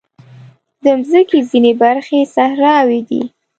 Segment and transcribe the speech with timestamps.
[0.83, 3.21] د مځکې ځینې برخې صحراوې دي.